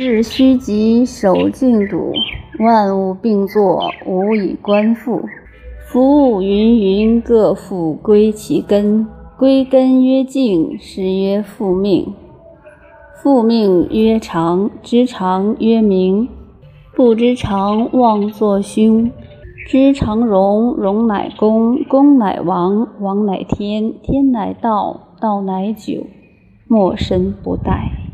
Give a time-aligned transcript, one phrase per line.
[0.00, 2.12] 致虚极，守静笃，
[2.60, 5.20] 万物并作，无以观复。
[5.88, 9.04] 夫物芸芸，各复归其根。
[9.36, 12.14] 归根曰静，是曰复命。
[13.16, 16.28] 复命曰长，知常曰明。
[16.94, 19.10] 不知常，妄作凶。
[19.66, 26.06] 知常容，容乃公，公乃王，王乃天，天乃道，道乃久。
[26.68, 28.07] 莫身不殆。